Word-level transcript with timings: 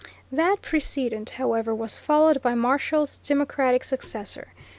That 0.31 0.63
precedent, 0.63 1.29
however, 1.29 1.75
was 1.75 1.99
followed 1.99 2.41
by 2.41 2.55
Marshall's 2.55 3.19
Democratic 3.19 3.83
successor. 3.83 4.47